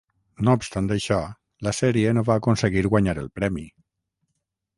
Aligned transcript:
No 0.45 0.53
obstant 0.59 0.87
això, 0.95 1.17
la 1.67 1.73
sèrie 1.81 2.15
no 2.19 2.25
va 2.31 2.39
aconseguir 2.41 2.85
guanyar 2.95 3.17
el 3.27 3.31
premi. 3.41 3.69